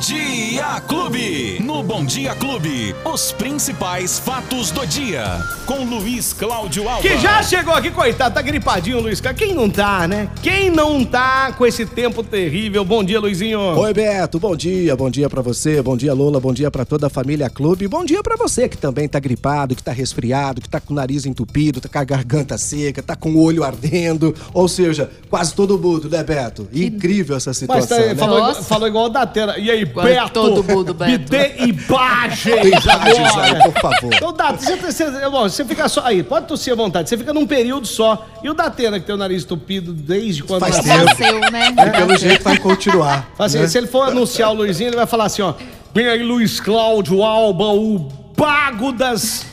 Dia 0.00 0.80
Clube. 0.88 1.60
No 1.80 1.86
Bom 1.86 2.04
Dia 2.04 2.34
Clube, 2.34 2.94
os 3.06 3.32
principais 3.32 4.18
fatos 4.18 4.70
do 4.70 4.86
dia. 4.86 5.24
Com 5.64 5.82
Luiz 5.82 6.34
Cláudio 6.34 6.86
Alba. 6.86 7.00
Que 7.00 7.16
já 7.16 7.42
chegou 7.42 7.72
aqui, 7.72 7.90
coitado, 7.90 8.34
tá 8.34 8.42
gripadinho, 8.42 9.00
Luiz. 9.00 9.18
Quem 9.34 9.54
não 9.54 9.70
tá, 9.70 10.06
né? 10.06 10.28
Quem 10.42 10.68
não 10.68 11.02
tá 11.02 11.52
com 11.52 11.64
esse 11.64 11.86
tempo 11.86 12.22
terrível? 12.22 12.84
Bom 12.84 13.02
dia, 13.02 13.18
Luizinho. 13.18 13.58
Oi, 13.58 13.94
Beto. 13.94 14.38
Bom 14.38 14.54
dia. 14.54 14.94
Bom 14.94 15.08
dia 15.08 15.30
pra 15.30 15.40
você. 15.40 15.80
Bom 15.80 15.96
dia, 15.96 16.12
Lola. 16.12 16.38
Bom 16.38 16.52
dia 16.52 16.70
pra 16.70 16.84
toda 16.84 17.06
a 17.06 17.10
família 17.10 17.48
Clube. 17.48 17.88
Bom 17.88 18.04
dia 18.04 18.22
pra 18.22 18.36
você 18.36 18.68
que 18.68 18.76
também 18.76 19.08
tá 19.08 19.18
gripado, 19.18 19.74
que 19.74 19.82
tá 19.82 19.92
resfriado, 19.92 20.60
que 20.60 20.68
tá 20.68 20.80
com 20.80 20.92
o 20.92 20.96
nariz 20.96 21.24
entupido, 21.24 21.80
tá 21.80 21.88
com 21.88 21.98
a 21.98 22.04
garganta 22.04 22.58
seca, 22.58 23.02
tá 23.02 23.16
com 23.16 23.30
o 23.30 23.42
olho 23.42 23.64
ardendo. 23.64 24.34
Ou 24.52 24.68
seja, 24.68 25.10
quase 25.30 25.54
todo 25.54 25.78
mundo, 25.78 26.10
né, 26.10 26.22
Beto? 26.22 26.68
Incrível 26.74 27.36
essa 27.38 27.50
Mas 27.50 27.56
situação, 27.56 27.96
tá, 27.96 28.04
né? 28.04 28.14
falou, 28.16 28.38
igual, 28.38 28.54
falou 28.64 28.88
igual 28.88 29.04
o 29.06 29.08
da 29.08 29.20
Datena. 29.24 29.56
E 29.56 29.70
aí, 29.70 29.86
Quase 29.86 30.10
Beto? 30.10 30.30
todo 30.32 30.62
mundo, 30.62 30.92
Beto. 30.92 31.10
Me 31.12 31.18
dê 31.18 31.69
imagens 31.70 32.84
Imagens 32.84 33.36
aí, 33.36 33.72
por 33.72 33.80
favor. 33.80 34.14
Então, 34.14 34.32
Dato, 34.32 34.62
você, 34.62 34.76
você, 34.76 35.28
bom, 35.30 35.42
você 35.48 35.64
fica 35.64 35.88
só. 35.88 36.04
Aí, 36.04 36.22
pode 36.22 36.46
tossir 36.46 36.72
à 36.72 36.76
vontade. 36.76 37.08
Você 37.08 37.16
fica 37.16 37.32
num 37.32 37.46
período 37.46 37.86
só. 37.86 38.26
E 38.42 38.50
o 38.50 38.54
Datena, 38.54 38.98
que 39.00 39.06
tem 39.06 39.14
o 39.14 39.18
nariz 39.18 39.42
entupido 39.44 39.92
desde 39.92 40.42
quando 40.42 40.60
Faz 40.60 40.76
nasceu? 40.76 40.92
tempo. 40.94 41.04
Nasceu, 41.20 41.40
né? 41.50 41.74
E 41.86 41.90
pelo 41.90 42.16
jeito 42.18 42.42
vai 42.44 42.56
continuar. 42.58 43.28
Assim, 43.38 43.58
né? 43.58 43.66
Se 43.68 43.78
ele 43.78 43.86
for 43.86 44.08
anunciar 44.08 44.50
o 44.50 44.54
Luizinho, 44.54 44.88
ele 44.90 44.96
vai 44.96 45.06
falar 45.06 45.24
assim, 45.24 45.42
ó. 45.42 45.54
Vem 45.94 46.06
aí, 46.06 46.22
Luiz 46.22 46.60
Cláudio 46.60 47.22
Alba, 47.22 47.64
o 47.66 47.98
bago 48.36 48.92
das. 48.92 49.44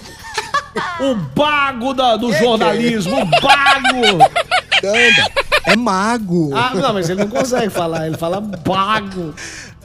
O 0.99 1.15
bago 1.35 1.93
da- 1.93 2.15
do 2.17 2.31
jornalismo, 2.33 3.21
o 3.21 3.25
bago! 3.41 4.29
Caramba, 4.79 5.31
é 5.65 5.75
mago. 5.75 6.51
Ah, 6.55 6.71
não, 6.75 6.93
mas 6.93 7.09
ele 7.09 7.21
não 7.21 7.29
consegue 7.29 7.69
falar, 7.71 8.05
ele 8.05 8.15
fala 8.17 8.39
bago. 8.39 9.33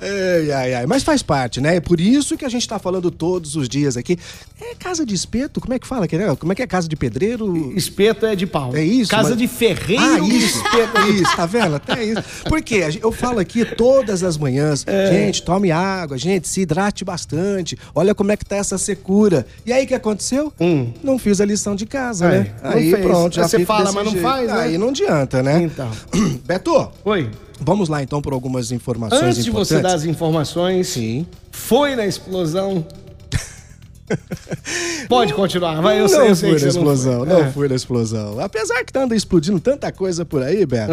Ai, 0.02 0.50
ai, 0.52 0.74
ai. 0.74 0.86
Mas 0.86 1.02
faz 1.02 1.22
parte, 1.22 1.60
né? 1.60 1.76
É 1.76 1.80
por 1.80 2.00
isso 2.00 2.36
que 2.36 2.44
a 2.44 2.48
gente 2.48 2.66
tá 2.68 2.78
falando 2.78 3.10
todos 3.10 3.54
os 3.56 3.68
dias 3.68 3.96
aqui. 3.96 4.18
É 4.60 4.74
casa 4.74 5.06
de 5.06 5.14
espeto? 5.14 5.60
Como 5.60 5.72
é 5.74 5.78
que 5.78 5.86
fala? 5.86 6.06
né? 6.10 6.36
Como 6.36 6.52
é 6.52 6.54
que 6.56 6.62
é 6.62 6.66
casa 6.66 6.88
de 6.88 6.96
pedreiro? 6.96 7.72
Espeto 7.76 8.26
é 8.26 8.34
de 8.34 8.46
pau. 8.46 8.74
É 8.76 8.82
isso? 8.84 9.10
Casa 9.10 9.30
mas- 9.30 9.38
de 9.38 9.46
ferreiro 9.48 10.02
Ah, 10.02 10.18
e 10.18 10.36
isso. 10.44 10.56
espeto. 10.58 11.00
Isso, 11.10 11.36
tá 11.36 11.46
vendo? 11.46 11.76
Até 11.76 12.04
isso. 12.04 12.22
Porque 12.48 12.82
eu 13.00 13.12
falo 13.12 13.38
aqui 13.38 13.64
todas 13.64 14.22
as 14.24 14.36
manhãs, 14.36 14.84
É. 14.86 15.06
gente, 15.12 15.42
tome 15.42 15.70
água, 15.70 16.18
gente, 16.18 16.48
se 16.48 16.62
hidrate 16.62 17.04
bastante. 17.04 17.78
Olha 17.94 18.14
como 18.14 18.32
é 18.32 18.36
que 18.36 18.44
tá 18.44 18.56
essa 18.56 18.76
secura. 18.78 19.46
E 19.64 19.72
aí 19.72 19.84
o 19.84 19.86
que 19.86 19.94
aconteceu? 19.94 20.52
Não 21.02 21.18
fiz 21.18 21.40
a 21.40 21.44
lição 21.44 21.74
de 21.76 21.86
casa, 21.86 22.26
Hum. 22.26 22.30
É, 22.30 22.38
né? 22.40 22.54
não 22.62 22.70
Aí 22.72 22.90
fez. 22.90 23.04
pronto, 23.04 23.34
já 23.36 23.42
Aí 23.44 23.48
você 23.48 23.64
fala, 23.64 23.92
mas 23.92 24.04
não 24.04 24.12
jeito. 24.12 24.22
faz, 24.22 24.46
né? 24.48 24.60
Aí 24.60 24.78
não 24.78 24.88
adianta, 24.88 25.42
né? 25.42 25.62
Então. 25.62 25.90
Beto, 26.44 26.90
Oi. 27.04 27.30
Vamos 27.64 27.88
lá 27.88 28.02
então 28.02 28.20
por 28.20 28.32
algumas 28.32 28.70
informações 28.72 29.22
Antes 29.22 29.44
de 29.44 29.50
você 29.50 29.74
importantes. 29.74 29.82
dar 29.82 29.94
as 29.96 30.04
informações, 30.04 30.88
Sim. 30.88 31.26
foi 31.50 31.96
na 31.96 32.06
explosão. 32.06 32.84
Pode 35.08 35.32
continuar, 35.34 35.80
vai, 35.80 36.00
eu 36.00 36.08
sei, 36.08 36.18
não 36.18 36.26
eu 36.26 36.36
sei 36.36 36.50
fui 36.50 36.60
na 36.60 36.68
explosão, 36.68 37.18
não 37.20 37.26
não, 37.26 37.36
foi. 37.36 37.44
É. 37.46 37.50
fui 37.52 37.68
na 37.68 37.74
explosão. 37.74 38.40
Apesar 38.40 38.84
que 38.84 38.92
tá 38.92 39.02
anda 39.04 39.14
explodindo 39.16 39.58
tanta 39.60 39.90
coisa 39.92 40.24
por 40.24 40.42
aí, 40.42 40.64
Beto. 40.66 40.92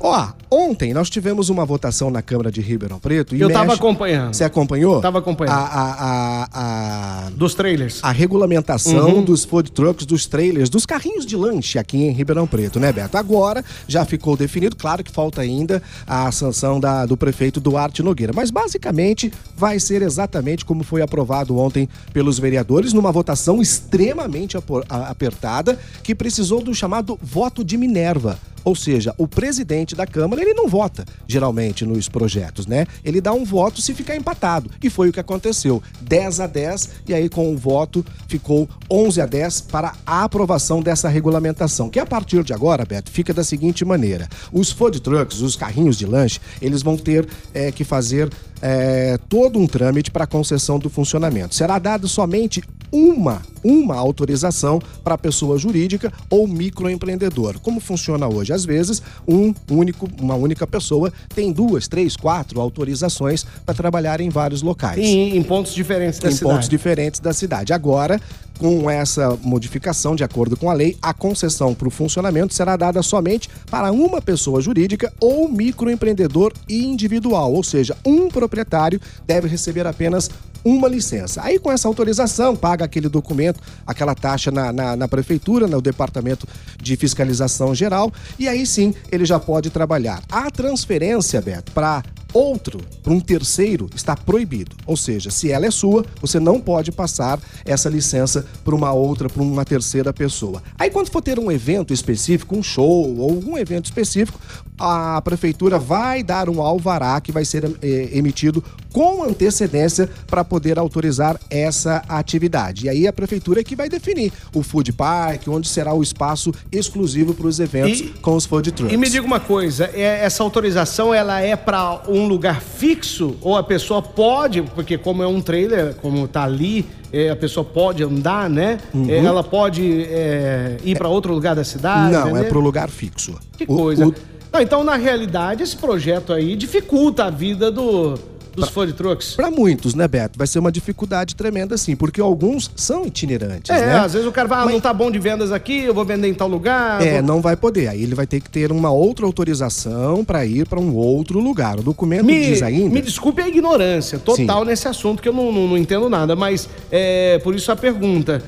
Ó, 0.00 0.28
ontem 0.50 0.92
nós 0.94 1.10
tivemos 1.10 1.48
uma 1.48 1.64
votação 1.64 2.10
na 2.10 2.22
Câmara 2.22 2.50
de 2.50 2.60
Ribeirão 2.60 2.98
Preto. 2.98 3.34
E 3.36 3.40
Eu 3.40 3.50
tava 3.50 3.66
mexe- 3.66 3.76
acompanhando. 3.78 4.34
Você 4.34 4.44
acompanhou? 4.44 5.00
Tava 5.00 5.18
acompanhando. 5.18 5.54
A, 5.54 5.60
a, 5.64 6.44
a, 6.44 7.26
a, 7.26 7.30
Dos 7.30 7.54
trailers. 7.54 8.00
a 8.02 8.10
regulamentação 8.12 8.90
Uhum. 9.16 9.22
dos 9.24 9.44
food 9.44 9.70
trucks, 9.72 10.06
dos 10.06 10.26
trailers, 10.26 10.68
dos 10.68 10.84
carrinhos 10.86 11.24
de 11.26 11.36
lanche 11.36 11.78
aqui 11.78 11.96
em 11.98 12.12
Ribeirão 12.12 12.46
Preto, 12.46 12.78
né, 12.80 12.92
Beto? 12.92 13.16
Agora 13.16 13.64
já 13.88 14.04
ficou 14.04 14.36
definido, 14.36 14.76
claro 14.76 15.02
que 15.04 15.10
falta 15.10 15.40
ainda 15.40 15.82
a 16.06 16.30
sanção 16.32 16.78
da- 16.80 17.06
do 17.06 17.16
prefeito 17.16 17.60
Duarte 17.60 18.02
Nogueira, 18.02 18.32
mas 18.34 18.50
basicamente 18.50 19.32
vai 19.56 19.78
ser 19.80 20.02
exatamente 20.02 20.64
como 20.64 20.82
foi 20.82 21.02
aprovado 21.02 21.56
ontem 21.58 21.88
pelos 22.12 22.38
vereadores, 22.38 22.49
numa 22.92 23.12
votação 23.12 23.60
extremamente 23.62 24.56
apertada, 24.88 25.78
que 26.02 26.14
precisou 26.14 26.62
do 26.62 26.74
chamado 26.74 27.18
voto 27.22 27.64
de 27.64 27.76
Minerva. 27.76 28.38
Ou 28.64 28.74
seja, 28.74 29.14
o 29.16 29.26
presidente 29.26 29.94
da 29.94 30.06
Câmara, 30.06 30.42
ele 30.42 30.54
não 30.54 30.68
vota 30.68 31.04
geralmente 31.26 31.84
nos 31.84 32.08
projetos, 32.08 32.66
né? 32.66 32.86
Ele 33.04 33.20
dá 33.20 33.32
um 33.32 33.44
voto 33.44 33.80
se 33.80 33.94
ficar 33.94 34.16
empatado. 34.16 34.70
E 34.82 34.90
foi 34.90 35.08
o 35.08 35.12
que 35.12 35.20
aconteceu. 35.20 35.82
10 36.02 36.40
a 36.40 36.46
10, 36.46 36.88
e 37.08 37.14
aí 37.14 37.28
com 37.28 37.52
o 37.52 37.56
voto 37.56 38.04
ficou 38.28 38.68
11 38.90 39.20
a 39.20 39.26
10 39.26 39.62
para 39.62 39.94
a 40.04 40.24
aprovação 40.24 40.82
dessa 40.82 41.08
regulamentação. 41.08 41.88
Que 41.88 41.98
a 41.98 42.06
partir 42.06 42.42
de 42.44 42.52
agora, 42.52 42.84
Beto, 42.84 43.10
fica 43.10 43.32
da 43.32 43.44
seguinte 43.44 43.84
maneira: 43.84 44.28
os 44.52 44.70
food 44.70 45.00
trucks, 45.00 45.40
os 45.40 45.56
carrinhos 45.56 45.96
de 45.96 46.06
lanche, 46.06 46.40
eles 46.60 46.82
vão 46.82 46.96
ter 46.96 47.28
eh, 47.54 47.72
que 47.72 47.84
fazer 47.84 48.30
eh, 48.62 49.18
todo 49.28 49.58
um 49.58 49.66
trâmite 49.66 50.10
para 50.10 50.26
concessão 50.26 50.78
do 50.78 50.90
funcionamento. 50.90 51.54
Será 51.54 51.78
dado 51.78 52.08
somente 52.08 52.62
uma, 52.92 53.42
uma 53.62 53.94
autorização 53.96 54.80
para 55.04 55.18
pessoa 55.18 55.58
jurídica 55.58 56.12
ou 56.28 56.46
microempreendedor. 56.46 57.58
Como 57.60 57.80
funciona 57.80 58.28
hoje? 58.28 58.52
Às 58.52 58.64
vezes, 58.64 59.02
um 59.26 59.54
único, 59.70 60.08
uma 60.20 60.34
única 60.34 60.66
pessoa 60.66 61.12
tem 61.34 61.52
duas, 61.52 61.88
três, 61.88 62.16
quatro 62.16 62.60
autorizações 62.60 63.44
para 63.64 63.74
trabalhar 63.74 64.20
em 64.20 64.28
vários 64.28 64.62
locais 64.62 64.98
Em, 64.98 65.36
em 65.36 65.42
pontos 65.42 65.74
diferentes 65.74 66.18
da 66.18 66.28
em 66.28 66.32
cidade. 66.32 66.54
pontos 66.54 66.68
diferentes 66.68 67.20
da 67.20 67.32
cidade. 67.32 67.72
Agora, 67.72 68.20
com 68.58 68.90
essa 68.90 69.38
modificação, 69.42 70.14
de 70.14 70.22
acordo 70.22 70.54
com 70.56 70.68
a 70.68 70.74
lei, 70.74 70.96
a 71.00 71.14
concessão 71.14 71.74
para 71.74 71.88
o 71.88 71.90
funcionamento 71.90 72.52
será 72.52 72.76
dada 72.76 73.02
somente 73.02 73.48
para 73.70 73.90
uma 73.90 74.20
pessoa 74.20 74.60
jurídica 74.60 75.10
ou 75.18 75.48
microempreendedor 75.48 76.52
individual, 76.68 77.54
ou 77.54 77.64
seja, 77.64 77.96
um 78.04 78.28
proprietário 78.28 79.00
deve 79.26 79.48
receber 79.48 79.86
apenas 79.86 80.28
uma 80.62 80.86
licença. 80.88 81.40
Aí, 81.42 81.58
com 81.58 81.72
essa 81.72 81.88
autorização, 81.88 82.54
paga 82.54 82.84
aquele 82.84 83.08
documento, 83.08 83.49
aquela 83.86 84.14
taxa 84.14 84.50
na, 84.50 84.72
na, 84.72 84.96
na 84.96 85.08
prefeitura, 85.08 85.66
no 85.66 85.80
departamento 85.80 86.46
de 86.80 86.96
fiscalização 86.96 87.74
geral, 87.74 88.12
e 88.38 88.48
aí 88.48 88.66
sim 88.66 88.94
ele 89.10 89.24
já 89.24 89.38
pode 89.38 89.70
trabalhar. 89.70 90.22
A 90.30 90.50
transferência, 90.50 91.40
Beto, 91.40 91.72
para 91.72 92.02
outro, 92.32 92.80
para 93.02 93.12
um 93.12 93.20
terceiro, 93.20 93.88
está 93.94 94.16
proibido. 94.16 94.76
Ou 94.86 94.96
seja, 94.96 95.30
se 95.30 95.50
ela 95.50 95.66
é 95.66 95.70
sua, 95.70 96.04
você 96.20 96.38
não 96.40 96.60
pode 96.60 96.92
passar 96.92 97.38
essa 97.64 97.88
licença 97.88 98.44
para 98.64 98.74
uma 98.74 98.92
outra, 98.92 99.28
para 99.28 99.42
uma 99.42 99.64
terceira 99.64 100.12
pessoa. 100.12 100.62
Aí 100.78 100.90
quando 100.90 101.10
for 101.10 101.22
ter 101.22 101.38
um 101.38 101.50
evento 101.50 101.92
específico, 101.92 102.56
um 102.56 102.62
show 102.62 103.16
ou 103.18 103.30
algum 103.30 103.56
evento 103.58 103.86
específico, 103.86 104.38
a 104.78 105.20
prefeitura 105.22 105.78
vai 105.78 106.22
dar 106.22 106.48
um 106.48 106.60
alvará 106.62 107.20
que 107.20 107.30
vai 107.32 107.44
ser 107.44 107.64
eh, 107.82 108.08
emitido 108.12 108.64
com 108.92 109.22
antecedência 109.22 110.08
para 110.26 110.42
poder 110.42 110.78
autorizar 110.78 111.38
essa 111.48 112.02
atividade. 112.08 112.86
E 112.86 112.88
aí 112.88 113.06
a 113.06 113.12
prefeitura 113.12 113.60
é 113.60 113.64
que 113.64 113.76
vai 113.76 113.88
definir 113.88 114.32
o 114.54 114.62
food 114.62 114.92
park, 114.92 115.46
onde 115.48 115.68
será 115.68 115.92
o 115.94 116.02
espaço 116.02 116.52
exclusivo 116.72 117.34
para 117.34 117.46
os 117.46 117.60
eventos 117.60 118.00
E- 118.00 118.04
com 118.20 118.34
os 118.34 118.46
food 118.46 118.72
trucks. 118.72 118.92
E 118.92 118.96
me 118.96 119.08
diga 119.08 119.24
uma 119.24 119.38
coisa, 119.38 119.84
é- 119.94 120.24
essa 120.24 120.42
autorização 120.42 121.12
ela 121.14 121.40
é 121.40 121.54
para 121.54 122.02
um 122.08 122.19
lugar 122.28 122.60
fixo 122.60 123.36
ou 123.40 123.56
a 123.56 123.62
pessoa 123.62 124.00
pode, 124.02 124.62
porque 124.62 124.96
como 124.98 125.22
é 125.22 125.26
um 125.26 125.40
trailer, 125.40 125.94
como 125.96 126.26
tá 126.28 126.44
ali, 126.44 126.86
é, 127.12 127.30
a 127.30 127.36
pessoa 127.36 127.64
pode 127.64 128.02
andar, 128.02 128.48
né? 128.48 128.78
É, 129.08 129.18
ela 129.18 129.42
pode 129.42 130.04
é, 130.08 130.76
ir 130.84 130.96
para 130.96 131.08
outro 131.08 131.32
lugar 131.34 131.54
da 131.56 131.64
cidade? 131.64 132.12
Não, 132.12 132.28
é 132.36 132.42
né? 132.42 132.44
para 132.44 132.58
o 132.58 132.60
lugar 132.60 132.88
fixo. 132.88 133.34
Que 133.56 133.64
O- 133.64 133.76
coisa. 133.76 134.06
o- 134.06 134.14
Não, 134.52 134.60
então, 134.60 134.82
na 134.82 134.96
realidade, 134.96 135.62
esse 135.62 135.76
projeto 135.76 136.32
aí 136.32 136.56
dificulta 136.56 137.24
a 137.26 137.30
vida 137.30 137.70
do, 137.70 138.14
dos 138.60 138.68
food 138.70 138.92
trucks. 138.92 139.34
Para 139.34 139.50
muitos, 139.50 139.94
né, 139.94 140.06
Beto? 140.06 140.38
Vai 140.38 140.46
ser 140.46 140.58
uma 140.58 140.70
dificuldade 140.70 141.34
tremenda, 141.34 141.76
sim, 141.76 141.96
porque 141.96 142.20
alguns 142.20 142.70
são 142.76 143.04
itinerantes, 143.06 143.70
É, 143.70 143.86
né? 143.86 143.98
às 143.98 144.12
vezes 144.12 144.26
o 144.28 144.32
cara 144.32 144.48
fala, 144.48 144.62
ah, 144.62 144.64
Mas- 144.66 144.74
não 144.74 144.80
tá 144.80 144.92
bom 144.92 145.10
de 145.10 145.18
vendas 145.18 145.50
aqui, 145.52 145.80
eu 145.80 145.94
vou 145.94 146.04
vender 146.04 146.28
em 146.28 146.34
tal 146.34 146.48
lugar. 146.48 147.00
É, 147.04 147.14
vou- 147.14 147.22
não 147.22 147.40
vai 147.40 147.56
poder. 147.56 147.88
Aí 147.88 148.02
ele 148.02 148.14
vai 148.14 148.26
ter 148.26 148.40
que 148.40 148.48
ter 148.50 148.70
uma 148.70 148.90
outra 148.90 149.24
autorização 149.26 150.24
para 150.24 150.44
ir 150.44 150.66
para 150.68 150.78
um 150.80 150.94
outro 150.94 151.40
lugar. 151.40 151.78
O 151.78 151.82
documento 151.82 152.24
Me, 152.24 152.40
diz 152.46 152.62
ainda. 152.62 152.88
me 152.94 153.00
desculpe 153.00 153.40
a 153.42 153.48
ignorância 153.48 154.18
total 154.18 154.64
nesse 154.64 154.86
assunto, 154.88 155.22
que 155.22 155.28
eu 155.28 155.32
não, 155.32 155.50
não- 155.52 155.68
não 155.68 155.78
entendo 155.78 156.08
nada, 156.08 156.34
mas 156.36 156.68
é, 156.90 157.38
por 157.38 157.54
isso 157.54 157.70
a 157.72 157.76
pergunta. 157.76 158.42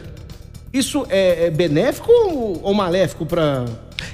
Isso 0.73 1.05
é, 1.11 1.47
é 1.47 1.51
benéfico 1.51 2.11
ou, 2.11 2.61
ou 2.63 2.75
maléfico 2.75 3.27
para 3.27 3.65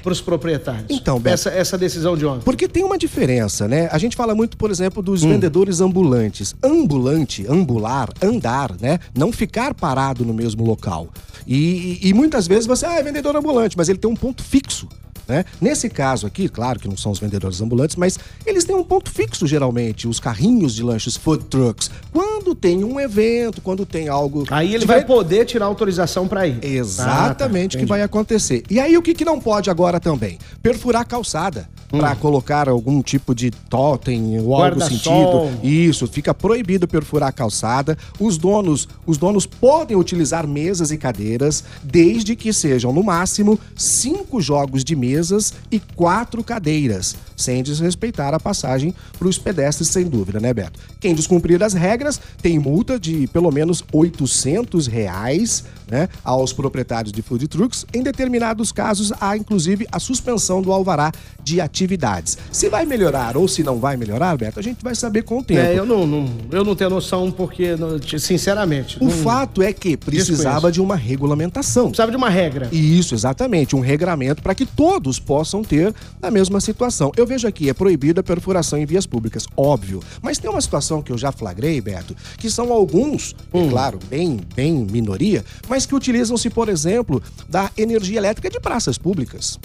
os 0.05 0.21
proprietários? 0.21 0.85
Então, 0.89 1.19
Beto. 1.19 1.33
essa, 1.33 1.49
essa 1.49 1.77
decisão 1.77 2.15
de 2.17 2.25
ontem. 2.25 2.43
Porque 2.43 2.67
tem 2.67 2.83
uma 2.83 2.97
diferença, 2.97 3.67
né? 3.67 3.89
A 3.91 3.97
gente 3.97 4.15
fala 4.15 4.33
muito, 4.35 4.57
por 4.57 4.71
exemplo, 4.71 5.01
dos 5.03 5.23
Hum. 5.23 5.29
vendedores 5.29 5.81
ambulantes. 5.81 6.55
Ambulante, 6.63 7.45
ambular, 7.49 8.09
andar, 8.21 8.75
né? 8.79 8.99
Não 9.17 9.31
ficar 9.31 9.73
parado 9.73 10.23
no 10.25 10.33
mesmo 10.33 10.65
local. 10.65 11.09
E, 11.47 11.99
e- 12.03 12.09
e 12.09 12.13
muitas 12.13 12.47
vezes 12.47 12.65
você, 12.65 12.85
ah, 12.85 12.95
é 12.99 13.03
vendedor 13.03 13.35
ambulante, 13.35 13.75
mas 13.77 13.89
ele 13.89 13.97
tem 13.99 14.09
um 14.09 14.15
ponto 14.15 14.43
fixo. 14.43 14.87
Né? 15.29 15.45
Nesse 15.61 15.87
caso 15.87 16.25
aqui, 16.25 16.49
claro 16.49 16.79
que 16.79 16.87
não 16.87 16.97
são 16.97 17.11
os 17.11 17.19
vendedores 17.19 17.61
ambulantes, 17.61 17.95
mas 17.95 18.17
eles 18.43 18.63
têm 18.65 18.75
um 18.75 18.83
ponto 18.83 19.11
fixo 19.11 19.45
geralmente, 19.45 20.07
os 20.07 20.19
carrinhos 20.19 20.73
de 20.73 20.81
lanches 20.81 21.15
food 21.15 21.45
trucks. 21.45 21.91
Quando 22.11 22.55
tem 22.55 22.83
um 22.83 22.99
evento, 22.99 23.61
quando 23.61 23.85
tem 23.85 24.07
algo. 24.07 24.45
Aí 24.49 24.73
ele 24.73 24.87
vai 24.87 25.05
poder 25.05 25.45
tirar 25.45 25.65
autorização 25.67 26.27
para 26.27 26.47
ir. 26.47 26.57
Exatamente 26.65 27.75
o 27.75 27.77
Ah, 27.77 27.79
tá, 27.79 27.85
que 27.85 27.89
vai 27.89 28.01
acontecer. 28.01 28.63
E 28.69 28.79
aí 28.79 28.97
o 28.97 29.03
que, 29.03 29.13
que 29.13 29.23
não 29.23 29.39
pode 29.39 29.69
agora 29.69 29.99
também? 29.99 30.39
Perfurar 30.63 31.05
calçada. 31.05 31.69
Para 31.89 32.15
colocar 32.15 32.69
algum 32.69 33.01
tipo 33.01 33.33
de 33.33 33.51
totem 33.51 34.39
ou 34.39 34.55
algo 34.55 34.81
sentido. 34.81 35.49
Isso, 35.63 36.07
fica 36.07 36.33
proibido 36.33 36.87
perfurar 36.87 37.29
a 37.29 37.31
calçada. 37.31 37.97
Os 38.19 38.37
donos, 38.37 38.87
os 39.05 39.17
donos 39.17 39.45
podem 39.45 39.97
utilizar 39.97 40.47
mesas 40.47 40.91
e 40.91 40.97
cadeiras, 40.97 41.63
desde 41.83 42.35
que 42.35 42.53
sejam 42.53 42.93
no 42.93 43.03
máximo 43.03 43.59
cinco 43.75 44.39
jogos 44.39 44.83
de 44.83 44.95
mesas 44.95 45.53
e 45.71 45.79
quatro 45.79 46.43
cadeiras, 46.43 47.15
sem 47.35 47.63
desrespeitar 47.63 48.33
a 48.33 48.39
passagem 48.39 48.93
para 49.17 49.27
os 49.27 49.37
pedestres, 49.37 49.89
sem 49.89 50.05
dúvida, 50.05 50.39
né, 50.39 50.53
Beto? 50.53 50.79
Quem 50.99 51.15
descumprir 51.15 51.61
as 51.63 51.73
regras 51.73 52.21
tem 52.41 52.59
multa 52.59 52.99
de 52.99 53.27
pelo 53.27 53.51
menos 53.51 53.83
800 53.91 54.87
reais 54.87 55.63
né, 55.89 56.07
aos 56.23 56.53
proprietários 56.53 57.11
de 57.11 57.21
food 57.21 57.47
trucks. 57.47 57.85
Em 57.93 58.01
determinados 58.03 58.71
casos, 58.71 59.11
há 59.19 59.35
inclusive 59.35 59.87
a 59.91 59.99
suspensão 59.99 60.61
do 60.61 60.71
alvará 60.71 61.11
de 61.43 61.59
atividades. 61.61 62.37
Se 62.51 62.69
vai 62.69 62.85
melhorar 62.85 63.35
ou 63.37 63.47
se 63.47 63.63
não 63.63 63.79
vai 63.79 63.97
melhorar, 63.97 64.37
Beto, 64.37 64.59
a 64.59 64.63
gente 64.63 64.83
vai 64.83 64.93
saber 64.95 65.23
com 65.23 65.39
o 65.39 65.43
tempo. 65.43 65.59
É, 65.61 65.77
eu 65.77 65.85
não, 65.85 66.05
não- 66.05 66.29
eu 66.51 66.63
não 66.63 66.75
tenho 66.75 66.89
noção 66.89 67.31
porque, 67.31 67.75
sinceramente, 68.19 68.97
O 69.01 69.05
não- 69.05 69.11
fato 69.11 69.61
é 69.61 69.71
que 69.73 69.95
precisava 69.97 70.71
de 70.71 70.81
uma 70.81 70.95
regulamentação. 70.95 71.85
precisava 71.87 72.11
de 72.11 72.17
uma 72.17 72.29
regra. 72.29 72.69
Isso, 72.71 73.15
exatamente, 73.15 73.75
um 73.75 73.79
regramento 73.79 74.41
para 74.41 74.53
que 74.55 74.65
todos 74.65 75.19
possam 75.19 75.63
ter 75.63 75.93
a 76.21 76.29
mesma 76.29 76.59
situação. 76.59 77.11
Eu 77.15 77.25
vejo 77.25 77.47
aqui, 77.47 77.69
é 77.69 77.73
proibida 77.73 78.21
a 78.21 78.23
perfuração 78.23 78.77
em 78.79 78.85
vias 78.85 79.05
públicas, 79.05 79.45
óbvio. 79.55 80.01
Mas 80.21 80.37
tem 80.37 80.49
uma 80.49 80.61
situação 80.61 81.01
que 81.01 81.11
eu 81.11 81.17
já 81.17 81.31
flagrei, 81.31 81.79
Beto, 81.81 82.15
que 82.37 82.49
são 82.49 82.71
alguns, 82.71 83.35
é 83.53 83.69
claro, 83.69 83.99
bem, 84.09 84.39
bem 84.55 84.85
minoria, 84.89 85.43
mas 85.67 85.78
que 85.85 85.95
utilizam-se, 85.95 86.49
por 86.49 86.69
exemplo, 86.69 87.21
da 87.47 87.71
energia 87.77 88.17
elétrica 88.17 88.49
de 88.49 88.59
praças 88.59 88.97
públicas. 88.97 89.59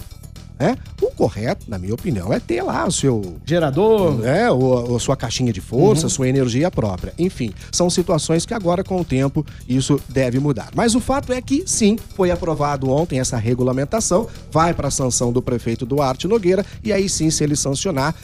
né? 0.58 0.76
O 1.02 1.10
correto, 1.10 1.68
na 1.68 1.78
minha 1.78 1.94
opinião, 1.94 2.32
é 2.32 2.38
ter 2.40 2.62
lá 2.62 2.86
o 2.86 2.92
seu 2.92 3.36
Gerador. 3.44 4.24
é, 4.24 4.50
ou, 4.50 4.92
ou 4.92 4.98
sua 4.98 5.16
caixinha 5.16 5.52
de 5.52 5.60
força, 5.60 6.08
sua 6.08 6.28
energia 6.28 6.70
própria. 6.70 7.12
Enfim, 7.18 7.52
são 7.72 7.90
situações 7.90 8.46
que 8.46 8.54
agora, 8.54 8.82
com 8.84 9.00
o 9.00 9.04
tempo, 9.04 9.44
isso 9.68 10.00
deve 10.08 10.38
mudar. 10.38 10.70
Mas 10.74 10.94
o 10.94 11.00
fato 11.00 11.32
é 11.32 11.40
que, 11.42 11.64
sim, 11.66 11.98
foi 12.14 12.30
aprovado 12.30 12.88
ontem 12.90 13.18
essa 13.18 13.36
regulamentação, 13.36 14.28
vai 14.50 14.72
para 14.72 14.88
a 14.88 14.90
sanção 14.92 15.32
do 15.32 15.42
prefeito 15.42 15.84
Duarte 15.84 16.28
Nogueira, 16.28 16.64
e 16.82 16.92
aí 16.92 17.08
sim, 17.08 17.30
se 17.30 17.42
ele 17.42 17.56
sancionar, 17.56 18.14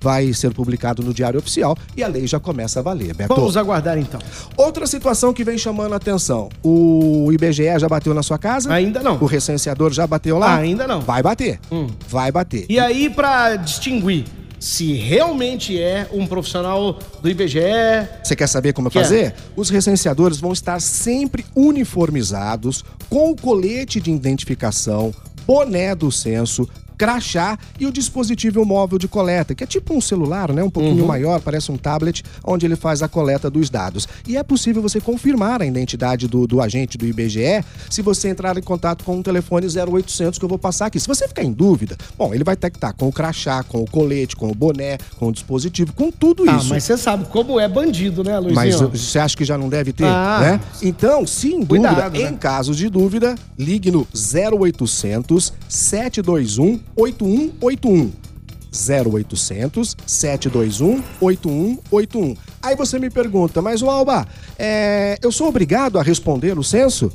vai 0.00 0.32
ser 0.32 0.52
publicado 0.52 1.02
no 1.02 1.12
Diário 1.12 1.38
Oficial 1.38 1.76
e 1.96 2.02
a 2.02 2.08
lei 2.08 2.26
já 2.26 2.38
começa 2.38 2.80
a 2.80 2.82
valer. 2.82 3.14
Beto. 3.14 3.34
Vamos 3.34 3.56
aguardar 3.56 3.98
então. 3.98 4.20
Outra 4.56 4.86
situação 4.86 5.32
que 5.32 5.44
vem 5.44 5.58
chamando 5.58 5.92
a 5.92 5.96
atenção: 5.96 6.48
o 6.62 7.30
IBGE 7.32 7.78
já 7.78 7.88
bateu 7.88 8.14
na 8.14 8.22
sua 8.22 8.38
casa? 8.38 8.72
Ainda 8.72 9.02
não. 9.02 9.18
O 9.20 9.26
recenseador 9.26 9.92
já 9.92 10.06
bateu 10.06 10.38
lá? 10.38 10.56
Ainda 10.56 10.86
não. 10.86 11.00
Vai 11.00 11.22
bater. 11.22 11.60
Hum. 11.70 11.88
Vai 12.08 12.30
bater. 12.30 12.66
E 12.68 12.78
aí, 12.78 13.10
pra 13.10 13.56
distinguir 13.56 14.24
se 14.60 14.92
realmente 14.94 15.80
é 15.80 16.08
um 16.12 16.26
profissional 16.26 16.98
do 17.22 17.28
IBGE, 17.28 17.60
Você 18.22 18.34
quer 18.34 18.48
saber 18.48 18.72
como 18.72 18.90
Quero. 18.90 19.04
fazer? 19.04 19.34
Os 19.56 19.70
recenseadores 19.70 20.38
vão 20.38 20.52
estar 20.52 20.80
sempre 20.80 21.46
uniformizados, 21.54 22.84
com 23.08 23.30
o 23.30 23.36
colete 23.36 24.00
de 24.00 24.10
identificação, 24.10 25.14
boné 25.46 25.94
do 25.94 26.10
censo, 26.10 26.68
crachá 26.98 27.56
e 27.78 27.86
o 27.86 27.92
dispositivo 27.92 28.64
móvel 28.64 28.98
de 28.98 29.06
coleta, 29.06 29.54
que 29.54 29.62
é 29.62 29.66
tipo 29.66 29.94
um 29.96 30.00
celular, 30.00 30.52
né? 30.52 30.62
Um 30.62 30.68
pouquinho 30.70 31.06
maior, 31.06 31.40
parece 31.40 31.70
um 31.70 31.76
tablet, 31.76 32.24
onde 32.44 32.66
ele 32.66 32.74
faz 32.76 33.02
a 33.02 33.08
coleta 33.08 33.48
dos 33.48 33.70
dados. 33.70 34.08
E 34.26 34.36
é 34.36 34.42
possível 34.42 34.82
você 34.82 35.00
confirmar 35.00 35.62
a 35.62 35.66
identidade 35.66 36.26
do, 36.26 36.46
do 36.46 36.60
agente 36.60 36.98
do 36.98 37.06
IBGE 37.06 37.64
se 37.88 38.02
você 38.02 38.28
entrar 38.28 38.58
em 38.58 38.62
contato 38.62 39.04
com 39.04 39.18
o 39.18 39.22
telefone 39.22 39.66
0800 39.68 40.38
que 40.38 40.44
eu 40.44 40.48
vou 40.48 40.58
passar 40.58 40.86
aqui. 40.86 40.98
Se 40.98 41.06
você 41.06 41.28
ficar 41.28 41.44
em 41.44 41.52
dúvida, 41.52 41.96
bom, 42.18 42.34
ele 42.34 42.42
vai 42.42 42.56
ter 42.56 42.70
que 42.70 42.76
estar 42.76 42.92
com 42.92 43.06
o 43.08 43.12
crachá, 43.12 43.62
com 43.62 43.80
o 43.82 43.88
colete, 43.88 44.34
com 44.34 44.50
o 44.50 44.54
boné, 44.54 44.98
com 45.18 45.28
o 45.28 45.32
dispositivo, 45.32 45.92
com 45.92 46.10
tudo 46.10 46.44
Ah, 46.50 46.56
isso. 46.56 46.68
mas 46.68 46.82
você 46.82 46.96
sabe 46.96 47.26
como 47.26 47.60
é 47.60 47.68
bandido, 47.68 48.24
né, 48.24 48.36
Luizinho? 48.38 48.54
Mas 48.56 48.74
você 48.80 49.18
acha 49.20 49.36
que 49.36 49.44
já 49.44 49.56
não 49.56 49.68
deve 49.68 49.92
ter, 49.92 50.04
Ah. 50.04 50.38
né? 50.40 50.60
Então, 50.82 51.24
se 51.26 51.54
em 51.54 51.64
Cuidado, 51.64 51.94
dúvida, 52.10 52.24
né? 52.24 52.30
em 52.30 52.36
caso 52.36 52.74
de 52.74 52.88
dúvida, 52.88 53.34
ligue 53.56 53.90
no 53.90 54.06
0800 54.12 55.52
721 55.68 56.80
8181. 56.98 58.12
0800 58.70 59.96
721 60.06 61.02
8181. 61.20 62.36
Aí 62.62 62.76
você 62.76 62.98
me 62.98 63.08
pergunta, 63.08 63.62
mas 63.62 63.82
o 63.82 63.88
Alba, 63.88 64.26
é, 64.58 65.16
eu 65.22 65.32
sou 65.32 65.48
obrigado 65.48 65.98
a 65.98 66.02
responder 66.02 66.58
o 66.58 66.62
censo? 66.62 67.10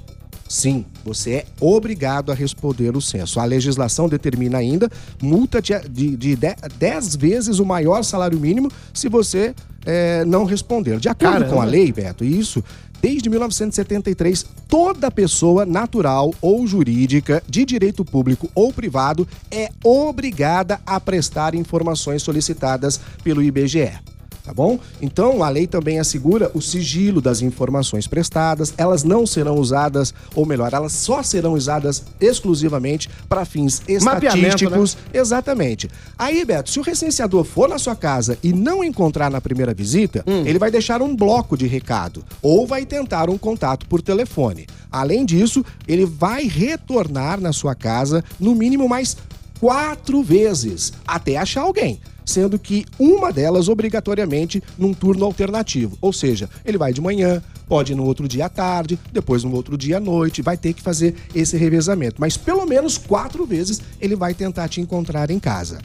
Sim, 0.48 0.86
você 1.04 1.32
é 1.32 1.46
obrigado 1.60 2.32
a 2.32 2.36
responder 2.36 2.96
o 2.96 3.02
censo. 3.02 3.40
A 3.40 3.46
legislação 3.46 4.08
determina 4.08 4.58
ainda 4.58 4.90
multa 5.22 5.62
de, 5.62 5.78
de, 5.90 6.16
de 6.16 6.38
10 6.78 7.16
vezes 7.16 7.60
o 7.60 7.66
maior 7.66 8.04
salário 8.04 8.40
mínimo 8.40 8.72
se 8.94 9.10
você 9.10 9.54
é, 9.86 10.24
não 10.26 10.46
responder. 10.46 11.00
De 11.00 11.10
acordo 11.10 11.34
Caramba. 11.34 11.54
com 11.54 11.62
a 11.62 11.66
lei, 11.66 11.92
Beto, 11.92 12.24
isso, 12.24 12.64
desde 13.02 13.30
1973, 13.30 14.46
toda 14.68 15.12
pessoa 15.12 15.66
natural 15.66 16.34
ou 16.42 16.66
jurídica, 16.66 17.44
de 17.48 17.66
direito 17.66 18.06
público 18.06 18.50
ou 18.56 18.72
privado, 18.72 19.28
é 19.52 19.70
obrigada 19.84 20.80
a 20.86 21.00
prestar 21.00 21.54
informações 21.54 22.24
solicitadas 22.24 23.00
pelo 23.24 23.44
IBGE. 23.44 24.13
Tá 24.44 24.54
bom? 24.54 24.78
Então, 25.02 25.42
a 25.42 25.48
lei 25.48 25.66
também 25.66 26.00
assegura 26.00 26.52
o 26.54 26.62
sigilo 26.62 27.22
das 27.22 27.42
informações 27.42 28.08
prestadas. 28.08 28.74
Elas 28.78 29.02
não 29.06 29.26
serão 29.26 29.56
usadas, 29.56 30.14
ou 30.36 30.46
melhor, 30.46 30.74
elas 30.74 30.92
só 30.92 31.24
serão 31.24 31.54
usadas 31.54 32.04
exclusivamente 32.20 33.10
para 33.30 33.46
fins 33.46 33.82
Mapeamento, 34.02 34.42
né? 34.42 34.48
estatísticos. 34.50 34.98
Exatamente. 35.14 35.90
Aí, 36.20 36.44
Beto, 36.44 36.70
se 36.70 36.78
o 36.78 36.84
recenseador 36.84 37.46
for 37.46 37.70
na 37.70 37.78
sua 37.80 37.96
casa 37.96 38.38
e 38.44 38.52
não 38.52 38.84
encontrar 38.84 39.32
na 39.32 39.40
primeira 39.40 39.74
visita, 39.74 40.24
Hum. 40.28 40.44
ele 40.46 40.60
vai 40.60 40.70
deixar 40.70 41.02
um 41.02 41.16
bloco 41.16 41.56
de 41.56 41.66
recado 41.66 42.24
ou 42.42 42.68
vai 42.68 42.86
tentar 42.86 43.30
um 43.30 43.38
contato 43.38 43.86
por 43.88 44.02
telefone. 44.02 44.68
Além 44.92 45.26
disso, 45.26 45.64
ele 45.88 46.06
vai 46.06 46.44
retornar 46.48 47.40
na 47.40 47.54
sua 47.54 47.76
casa 47.76 48.22
no 48.38 48.54
mínimo 48.54 48.90
mais 48.90 49.16
quatro 49.60 50.22
vezes 50.22 50.92
até 51.08 51.38
achar 51.38 51.62
alguém. 51.62 52.02
Sendo 52.26 52.58
que 52.58 52.86
uma 53.00 53.32
delas 53.32 53.68
obrigatoriamente 53.68 54.62
num 54.78 54.94
turno 54.94 55.26
alternativo. 55.26 55.98
Ou 56.02 56.14
seja, 56.14 56.50
ele 56.66 56.78
vai 56.78 56.94
de 56.94 57.02
manhã, 57.02 57.42
pode 57.68 57.94
ir 57.94 57.96
no 57.96 58.06
outro 58.06 58.28
dia 58.28 58.46
à 58.46 58.50
tarde, 58.50 59.00
depois 59.12 59.44
no 59.44 59.54
outro 59.54 59.78
dia 59.78 59.98
à 59.98 60.00
noite, 60.00 60.42
vai 60.42 60.58
ter 60.58 60.74
que 60.74 60.82
fazer 60.82 61.16
esse 61.34 61.58
revezamento. 61.58 62.16
Mas 62.20 62.38
pelo 62.38 62.66
menos 62.66 62.98
quatro 62.98 63.46
vezes 63.46 63.82
ele 64.00 64.16
vai 64.16 64.34
tentar 64.34 64.68
te 64.68 64.82
encontrar 64.82 65.30
em 65.32 65.40
casa. 65.40 65.80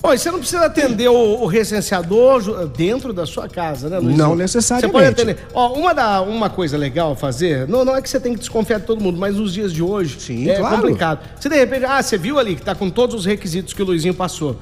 Ó, 0.00 0.14
e 0.14 0.18
você 0.18 0.30
não 0.30 0.38
precisa 0.38 0.64
atender 0.64 1.08
o, 1.08 1.42
o 1.42 1.46
recenseador 1.46 2.68
dentro 2.68 3.12
da 3.12 3.26
sua 3.26 3.48
casa, 3.48 3.88
né, 3.88 3.98
Luizinho? 3.98 4.16
Não 4.16 4.36
necessariamente. 4.36 4.92
Você 4.92 4.92
pode 4.92 5.08
atender. 5.08 5.48
Ó, 5.52 5.72
uma, 5.72 5.92
da, 5.92 6.22
uma 6.22 6.48
coisa 6.48 6.76
legal 6.76 7.12
a 7.12 7.16
fazer, 7.16 7.66
não, 7.66 7.84
não 7.84 7.96
é 7.96 8.00
que 8.00 8.08
você 8.08 8.20
tem 8.20 8.32
que 8.32 8.38
desconfiar 8.38 8.78
de 8.78 8.86
todo 8.86 9.02
mundo, 9.02 9.18
mas 9.18 9.34
nos 9.34 9.52
dias 9.52 9.72
de 9.72 9.82
hoje 9.82 10.20
Sim, 10.20 10.48
é 10.48 10.56
claro. 10.56 10.76
complicado. 10.76 11.20
Se 11.40 11.48
de 11.48 11.56
repente, 11.56 11.84
ah, 11.84 12.00
você 12.00 12.16
viu 12.16 12.38
ali 12.38 12.54
que 12.54 12.62
tá 12.62 12.76
com 12.76 12.88
todos 12.88 13.16
os 13.16 13.24
requisitos 13.26 13.74
que 13.74 13.82
o 13.82 13.84
Luizinho 13.84 14.14
passou. 14.14 14.56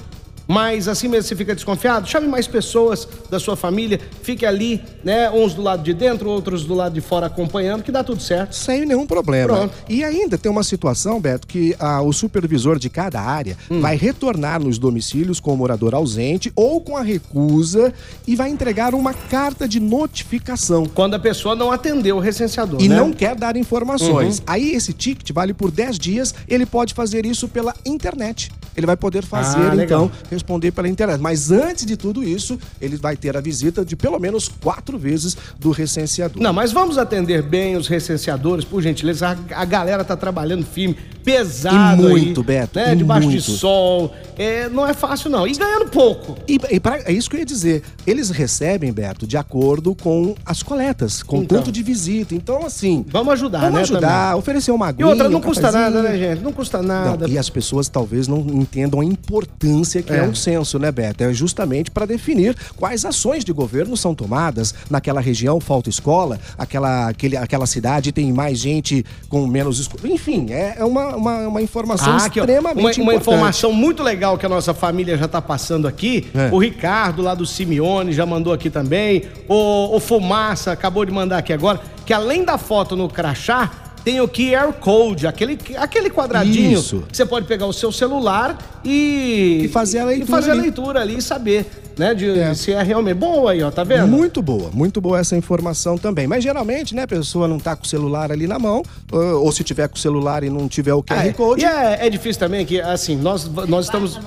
Mas 0.48 0.86
assim 0.88 1.08
mesmo 1.08 1.28
você 1.28 1.34
fica 1.36 1.54
desconfiado, 1.54 2.08
chame 2.08 2.28
mais 2.28 2.46
pessoas 2.46 3.06
da 3.28 3.38
sua 3.40 3.56
família, 3.56 4.00
fique 4.22 4.46
ali, 4.46 4.80
né? 5.02 5.28
Uns 5.30 5.54
do 5.54 5.62
lado 5.62 5.82
de 5.82 5.92
dentro, 5.92 6.28
outros 6.30 6.64
do 6.64 6.74
lado 6.74 6.92
de 6.94 7.00
fora 7.00 7.26
acompanhando, 7.26 7.82
que 7.82 7.90
dá 7.90 8.04
tudo 8.04 8.22
certo. 8.22 8.54
Sem 8.54 8.86
nenhum 8.86 9.06
problema. 9.06 9.54
Pronto. 9.56 9.74
E 9.88 10.04
ainda 10.04 10.38
tem 10.38 10.50
uma 10.50 10.62
situação, 10.62 11.20
Beto, 11.20 11.46
que 11.46 11.74
ah, 11.78 12.00
o 12.02 12.12
supervisor 12.12 12.78
de 12.78 12.88
cada 12.88 13.20
área 13.20 13.56
Hum. 13.70 13.80
vai 13.80 13.96
retornar 13.96 14.62
nos 14.62 14.78
domicílios 14.78 15.40
com 15.40 15.52
o 15.52 15.56
morador 15.56 15.94
ausente 15.94 16.52
ou 16.54 16.80
com 16.80 16.96
a 16.96 17.02
recusa 17.02 17.92
e 18.26 18.36
vai 18.36 18.48
entregar 18.50 18.94
uma 18.94 19.12
carta 19.12 19.66
de 19.68 19.80
notificação. 19.80 20.86
Quando 20.86 21.14
a 21.14 21.18
pessoa 21.18 21.54
não 21.54 21.70
atendeu 21.72 22.16
o 22.16 22.20
recenseador, 22.20 22.80
E 22.80 22.88
né? 22.88 22.96
não 22.96 23.12
quer 23.12 23.34
dar 23.34 23.56
informações. 23.56 24.42
Aí 24.46 24.74
esse 24.74 24.92
ticket 24.92 25.30
vale 25.32 25.52
por 25.52 25.70
10 25.70 25.98
dias, 25.98 26.34
ele 26.48 26.64
pode 26.66 26.94
fazer 26.94 27.26
isso 27.26 27.48
pela 27.48 27.74
internet. 27.84 28.50
Ele 28.76 28.86
vai 28.86 28.96
poder 28.96 29.24
fazer, 29.24 29.70
Ah, 29.70 29.82
então, 29.82 30.10
responder 30.36 30.70
pela 30.70 30.88
internet. 30.88 31.20
Mas 31.20 31.50
antes 31.50 31.84
de 31.84 31.96
tudo 31.96 32.22
isso, 32.22 32.58
ele 32.80 32.96
vai 32.96 33.16
ter 33.16 33.36
a 33.36 33.40
visita 33.40 33.84
de 33.84 33.96
pelo 33.96 34.18
menos 34.18 34.48
quatro 34.48 34.98
vezes 34.98 35.36
do 35.58 35.70
recenseador. 35.70 36.42
Não, 36.42 36.52
mas 36.52 36.72
vamos 36.72 36.98
atender 36.98 37.42
bem 37.42 37.76
os 37.76 37.88
recenseadores, 37.88 38.64
por 38.64 38.80
gentileza. 38.82 39.36
A, 39.50 39.62
a 39.62 39.64
galera 39.64 40.04
tá 40.04 40.16
trabalhando 40.16 40.64
firme, 40.64 40.96
pesado 41.24 42.06
E 42.06 42.10
muito, 42.10 42.40
aí, 42.40 42.46
Beto, 42.46 42.78
né? 42.78 42.92
e 42.92 42.96
Debaixo 42.96 43.28
de 43.28 43.34
muito. 43.34 43.50
sol. 43.50 44.14
É, 44.38 44.68
não 44.68 44.86
é 44.86 44.92
fácil, 44.94 45.30
não. 45.30 45.46
E 45.46 45.52
ganhando 45.54 45.88
pouco. 45.90 46.36
E, 46.46 46.58
e 46.70 46.78
pra- 46.78 47.00
é 47.04 47.12
isso 47.12 47.28
que 47.30 47.36
eu 47.36 47.40
ia 47.40 47.46
dizer. 47.46 47.82
Eles 48.06 48.30
recebem, 48.30 48.92
Beto, 48.92 49.26
de 49.26 49.36
acordo 49.36 49.94
com 49.94 50.34
as 50.44 50.62
coletas, 50.62 51.22
com 51.22 51.38
o 51.38 51.42
Então. 51.42 51.58
tanto 51.58 51.72
de 51.72 51.82
visita. 51.82 52.34
Então, 52.34 52.64
assim. 52.66 53.04
Vamos 53.08 53.32
ajudar, 53.32 53.60
vamos 53.60 53.74
né, 53.74 53.80
ajudar, 53.80 54.36
oferecer 54.36 54.70
uma 54.70 54.86
E 54.86 54.88
aguinha, 54.90 55.06
outra, 55.08 55.28
não 55.28 55.38
um 55.38 55.42
custa 55.42 55.72
nada, 55.72 56.02
né, 56.02 56.18
gente? 56.18 56.42
Não 56.42 56.52
custa 56.52 56.82
nada. 56.82 57.26
Não, 57.26 57.34
e 57.34 57.38
as 57.38 57.48
pessoas 57.48 57.88
talvez 57.88 58.28
não 58.28 58.38
entendam 58.38 59.00
a 59.00 59.04
importância 59.04 60.02
que 60.02 60.12
é, 60.12 60.16
É. 60.18 60.25
bom 60.26 60.34
senso, 60.34 60.78
né, 60.78 60.90
Beto? 60.92 61.24
É 61.24 61.32
justamente 61.32 61.90
para 61.90 62.06
definir 62.06 62.56
quais 62.76 63.04
ações 63.04 63.44
de 63.44 63.52
governo 63.52 63.96
são 63.96 64.14
tomadas. 64.14 64.74
Naquela 64.90 65.20
região 65.20 65.60
falta 65.60 65.88
escola, 65.88 66.38
aquela, 66.58 67.08
aquele, 67.08 67.36
aquela 67.36 67.66
cidade 67.66 68.12
tem 68.12 68.32
mais 68.32 68.58
gente 68.58 69.04
com 69.28 69.46
menos 69.46 69.78
escola. 69.78 70.08
Enfim, 70.08 70.48
é, 70.50 70.76
é 70.78 70.84
uma, 70.84 71.16
uma, 71.16 71.48
uma 71.48 71.62
informação 71.62 72.12
Ah, 72.12 72.24
aqui, 72.26 72.38
extremamente 72.38 72.78
uma, 73.00 73.04
uma 73.06 73.14
importante. 73.14 73.20
informação 73.34 73.72
muito 73.72 74.02
legal 74.02 74.36
que 74.38 74.46
a 74.46 74.48
nossa 74.48 74.72
família 74.74 75.16
já 75.16 75.28
tá 75.28 75.40
passando 75.42 75.86
aqui. 75.88 76.26
É. 76.34 76.48
O 76.52 76.58
Ricardo, 76.58 77.22
lá 77.22 77.34
do 77.34 77.46
Simeone, 77.46 78.12
já 78.12 78.26
mandou 78.26 78.52
aqui 78.52 78.70
também. 78.70 79.22
O, 79.48 79.96
o 79.96 80.00
Fumaça 80.00 80.72
acabou 80.72 81.04
de 81.04 81.12
mandar 81.12 81.38
aqui 81.38 81.52
agora. 81.52 81.80
Que 82.04 82.12
além 82.12 82.44
da 82.44 82.56
foto 82.56 82.94
no 82.94 83.08
crachá, 83.08 83.70
tem 84.06 84.20
o 84.20 84.28
QR 84.28 84.72
Code, 84.74 85.26
aquele, 85.26 85.58
aquele 85.76 86.08
quadradinho 86.08 86.78
Isso. 86.78 87.02
que 87.10 87.16
você 87.16 87.26
pode 87.26 87.44
pegar 87.44 87.66
o 87.66 87.72
seu 87.72 87.90
celular 87.90 88.56
e. 88.84 89.62
E 89.64 89.68
fazer 89.68 89.98
a 89.98 90.04
leitura 90.04 90.24
E 90.24 90.30
fazer 90.30 90.50
a 90.50 90.52
ali. 90.52 90.62
leitura 90.62 91.00
ali 91.00 91.16
e 91.18 91.20
saber, 91.22 91.66
né? 91.98 92.14
De, 92.14 92.54
Se 92.54 92.70
é 92.70 92.80
realmente. 92.84 93.16
Boa 93.16 93.50
aí, 93.50 93.60
ó, 93.64 93.68
tá 93.72 93.82
vendo? 93.82 94.06
Muito 94.06 94.40
boa, 94.40 94.70
muito 94.72 95.00
boa 95.00 95.18
essa 95.18 95.36
informação 95.36 95.98
também. 95.98 96.28
Mas 96.28 96.44
geralmente, 96.44 96.94
né, 96.94 97.02
a 97.02 97.08
pessoa 97.08 97.48
não 97.48 97.58
tá 97.58 97.74
com 97.74 97.82
o 97.82 97.88
celular 97.88 98.30
ali 98.30 98.46
na 98.46 98.60
mão, 98.60 98.84
ou, 99.10 99.44
ou 99.46 99.50
se 99.50 99.64
tiver 99.64 99.88
com 99.88 99.96
o 99.96 99.98
celular 99.98 100.44
e 100.44 100.50
não 100.50 100.68
tiver 100.68 100.94
o 100.94 101.02
QR 101.02 101.26
É, 101.26 101.32
Code. 101.32 101.62
E 101.62 101.64
é, 101.64 102.06
é 102.06 102.08
difícil 102.08 102.38
também 102.38 102.64
que, 102.64 102.80
assim, 102.80 103.16
nós, 103.16 103.50
nós 103.66 103.86
estamos. 103.86 104.20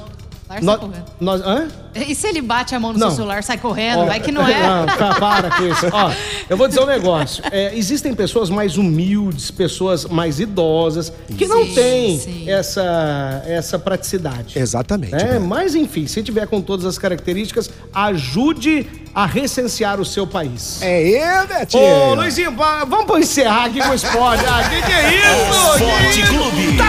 Nós, 0.49 0.65
sai 0.65 0.77
correndo. 0.77 1.05
nós, 1.21 1.41
hã? 1.41 1.67
E 1.95 2.15
se 2.15 2.27
ele 2.27 2.41
bate 2.41 2.73
a 2.73 2.79
mão 2.79 2.91
no 2.93 2.97
Não. 2.99 3.07
seu 3.09 3.17
celular, 3.17 3.43
sai 3.43 3.57
correndo? 3.57 3.99
Ó, 4.01 4.05
Vai 4.05 4.19
que 4.19 4.31
não 4.31 4.47
é. 4.47 4.59
Não, 4.61 4.85
tá, 4.87 5.15
para 5.19 5.51
com 5.51 5.67
isso. 5.67 5.85
Ó, 5.91 6.11
eu 6.49 6.57
vou 6.57 6.67
dizer 6.67 6.81
um 6.81 6.85
negócio. 6.87 7.43
É, 7.51 7.75
existem 7.75 8.15
pessoas 8.15 8.49
mais 8.49 8.75
humildes, 8.77 9.51
pessoas 9.51 10.05
mais 10.05 10.39
idosas, 10.39 11.13
que 11.37 11.45
não 11.47 11.63
Sim, 11.65 11.73
têm 11.75 12.19
sim. 12.19 12.49
essa, 12.49 13.43
essa 13.45 13.77
praticidade. 13.77 14.57
Exatamente. 14.57 15.13
É, 15.15 15.33
Beto. 15.33 15.41
mas 15.41 15.75
enfim, 15.75 16.07
se 16.07 16.23
tiver 16.23 16.47
com 16.47 16.61
todas 16.61 16.85
as 16.85 16.97
características, 16.97 17.69
ajude 17.93 18.87
a 19.13 19.25
recensear 19.25 19.99
o 19.99 20.05
seu 20.05 20.25
país. 20.25 20.81
É 20.81 21.01
eu, 21.41 21.47
Betinho. 21.47 21.83
Ô, 21.83 22.13
Luizinho, 22.15 22.55
va- 22.55 22.85
vamos 22.85 23.05
pra 23.05 23.19
encerrar 23.19 23.65
aqui 23.65 23.81
com 23.81 23.89
o 23.89 23.93
esporte. 23.93 24.43
Ah, 24.47 24.63
que 24.69 24.81
que 24.81 24.91
é 24.91 25.09
isso? 25.15 25.75
Esporte 25.75 26.21
isso? 26.21 26.33
Clube. 26.33 26.77
Tá 26.77 26.85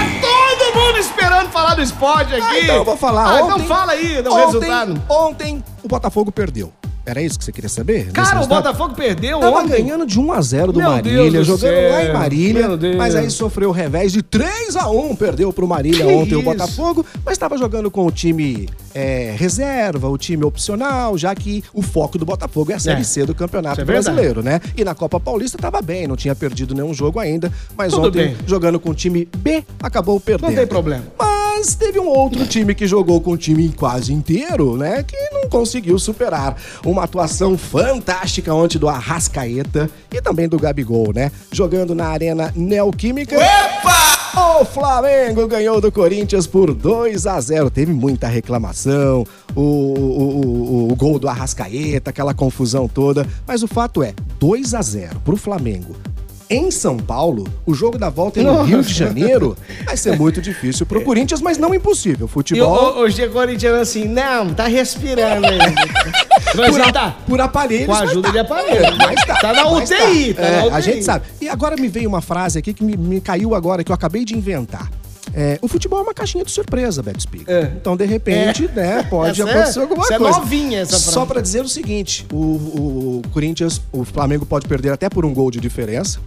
todo 0.71 0.81
mundo 0.81 0.99
esperando 0.99 1.51
falar 1.51 1.75
do 1.75 1.83
esporte 1.83 2.35
aqui. 2.35 2.45
Ah, 2.45 2.61
então 2.61 2.77
eu 2.77 2.85
vou 2.85 2.97
falar. 2.97 3.25
Ah, 3.25 3.43
ontem, 3.43 3.55
então 3.57 3.67
fala 3.67 3.93
aí 3.93 4.23
do 4.23 4.33
ontem, 4.33 4.47
resultado. 4.47 5.03
Ontem 5.09 5.65
o 5.83 5.89
Botafogo 5.89 6.33
perdeu. 6.33 6.73
Era 7.11 7.23
isso 7.23 7.39
que 7.39 7.45
você 7.45 7.53
queria 7.53 7.69
saber? 7.69 8.11
Cara, 8.13 8.43
o? 8.43 8.47
Botafogo 8.47 8.95
perdeu 8.95 9.41
Tava 9.41 9.59
ontem. 9.59 9.83
ganhando 9.83 10.07
de 10.07 10.19
1 10.19 10.33
a 10.33 10.41
0 10.41 10.73
do 10.73 10.79
Meu 10.79 10.91
Marília, 10.91 11.31
Deus 11.31 11.47
jogando 11.47 11.91
lá 11.91 12.05
em 12.05 12.13
Marília, 12.13 12.69
mas 12.97 13.15
aí 13.17 13.31
sofreu 13.31 13.71
o 13.71 13.73
revés 13.73 14.13
de 14.13 14.23
3 14.23 14.77
a 14.77 14.89
1 14.89 15.17
perdeu 15.17 15.53
pro 15.53 15.67
Marília 15.67 16.05
Que 16.05 16.13
ontem 16.13 16.35
o 16.35 16.39
isso? 16.41 16.43
Botafogo, 16.43 17.05
mas 17.25 17.33
estava 17.33 17.57
jogando 17.59 17.91
com 17.91 18.07
o 18.07 18.11
time 18.13 18.69
é, 18.95 19.35
reserva, 19.37 20.09
o 20.09 20.17
time 20.17 20.45
opcional, 20.45 21.17
já 21.19 21.35
que 21.35 21.65
o 21.75 21.83
foco 21.83 22.17
do 22.19 22.25
Botafogo 22.25 22.71
é 22.73 22.75
a 22.75 22.79
Série 22.79 23.01
É. 23.01 23.05
C 23.05 23.25
do 23.25 23.35
Campeonato 23.35 23.81
é. 23.81 23.85
Brasileiro, 23.85 24.43
né? 24.43 24.61
E 24.77 24.85
na 24.85 24.95
Copa 24.95 25.19
Paulista 25.19 25.59
tava 25.59 25.81
bem, 25.83 26.07
não 26.07 26.17
tinha 26.17 26.35
perdido 26.35 26.75
nenhum 26.75 26.95
jogo 26.95 27.19
ainda, 27.19 27.51
mas 27.77 27.93
Tudo 27.93 28.09
ontem 28.09 28.29
bem. 28.29 28.37
jogando 28.47 28.79
com 28.79 28.91
o 28.91 28.95
time 28.95 29.29
B 29.37 29.65
acabou 29.83 30.21
perdendo. 30.21 30.49
Não 30.49 30.55
tem 30.57 30.67
problema. 30.67 31.05
Mas 31.19 31.40
teve 31.79 31.99
um 32.01 32.07
outro 32.09 32.47
time 32.47 32.75
que 32.75 32.87
jogou 32.87 33.21
com 33.21 33.33
o 33.33 33.37
time 33.37 33.69
quase 33.71 34.13
inteiro, 34.13 34.77
né? 34.77 35.03
Que 35.03 35.17
não 35.33 35.49
conseguiu 35.49 35.99
superar. 35.99 36.57
Uma 36.85 37.05
atuação 37.05 37.57
fantástica 37.59 38.55
ontem 38.55 38.79
do 38.79 38.89
Arrascaeta 38.89 39.91
e 40.13 40.21
também 40.23 40.49
do 40.49 40.59
Gabigol, 40.59 41.13
né? 41.15 41.31
Jogando 41.53 41.95
na 41.95 42.07
Arena 42.09 42.53
Neoquímica. 42.57 43.37
O 44.61 44.65
Flamengo 44.65 45.47
ganhou 45.49 45.81
do 45.81 45.91
Corinthians 45.91 46.47
por 46.47 46.73
2 46.73 47.27
a 47.27 47.41
0 47.41 47.69
Teve 47.69 47.93
muita 47.93 48.29
reclamação, 48.29 49.25
o, 49.57 49.61
o, 49.61 50.41
o- 50.87 50.93
o 50.93 50.97
gol 50.97 51.19
do 51.19 51.29
Arrascaeta, 51.29 52.11
aquela 52.11 52.33
confusão 52.33 52.87
toda. 52.87 53.27
Mas 53.47 53.63
o 53.63 53.69
fato 53.69 54.03
é, 54.03 54.15
2 54.39 54.73
a 54.75 54.83
0 54.83 55.21
pro 55.25 55.37
Flamengo. 55.37 55.97
Em 56.53 56.69
São 56.69 56.97
Paulo, 56.97 57.47
o 57.65 57.73
jogo 57.73 57.97
da 57.97 58.11
volta 58.11 58.41
é 58.41 58.43
no 58.43 58.53
Nossa. 58.53 58.65
Rio 58.65 58.83
de 58.83 58.93
Janeiro. 58.93 59.57
Vai 59.85 59.97
ser 59.97 60.19
muito 60.19 60.43
difícil 60.43 60.85
pro 60.85 61.01
Corinthians, 61.03 61.41
mas 61.41 61.57
não 61.57 61.73
impossível. 61.73 62.23
E 62.23 62.25
o, 62.25 62.29
Futebol 62.29 62.97
o, 62.99 63.03
o 63.05 63.09
G 63.09 63.29
corintiano 63.29 63.81
assim, 63.81 64.05
não, 64.07 64.53
tá 64.53 64.67
respirando 64.67 65.47
ainda. 65.47 65.73
Mas 66.57 66.71
por, 66.75 66.81
a- 66.81 66.93
tá. 66.93 67.17
por 67.25 67.41
aparelhos. 67.41 67.87
Com 67.87 67.95
a 67.95 68.01
ajuda 68.01 68.29
tá. 68.29 68.33
de 68.33 68.39
aparelho. 68.41 68.97
Mas 68.99 69.25
tá. 69.25 69.37
Tá 69.37 69.53
na 69.53 69.71
UTI, 69.71 70.35
tá 70.35 70.43
É, 70.43 70.57
na 70.57 70.63
A 70.63 70.67
UTI. 70.79 70.83
gente 70.83 71.05
sabe. 71.05 71.25
E 71.41 71.49
agora 71.49 71.77
me 71.77 71.87
veio 71.87 72.09
uma 72.09 72.21
frase 72.21 72.59
aqui 72.59 72.75
que 72.75 72.83
me, 72.83 72.97
me 72.97 73.21
caiu 73.21 73.55
agora, 73.55 73.85
que 73.85 73.93
eu 73.93 73.95
acabei 73.95 74.25
de 74.25 74.37
inventar. 74.37 74.91
É, 75.35 75.59
o 75.63 75.69
futebol 75.69 75.99
é 76.01 76.03
uma 76.03 76.15
caixinha 76.15 76.45
de 76.45 76.51
surpresa, 76.51 77.03
Beto 77.03 77.21
Spiga. 77.23 77.53
É. 77.53 77.73
Então, 77.77 77.97
de 77.97 78.05
repente, 78.05 78.69
É. 78.75 78.77
né, 78.81 79.03
pode 79.09 79.41
Essa 79.41 79.51
é- 79.51 79.55
acontecer 79.55 79.81
alguma 79.81 80.05
é 80.05 80.19
coisa. 80.19 80.39
novinha, 80.39 80.79
essa 80.81 80.91
frase. 80.99 81.13
Só 81.13 81.25
pra 81.27 81.41
dizer 81.41 81.63
o 81.65 81.69
seguinte: 81.69 82.27
o, 82.33 82.37
o 82.37 83.23
Corinthians, 83.33 83.81
o 83.93 84.05
Flamengo 84.05 84.45
pode 84.45 84.67
perder 84.67 84.91
até 84.93 85.09
por 85.09 85.25
um 85.25 85.33
gol 85.33 85.51
de 85.51 85.61
diferença. 85.61 86.19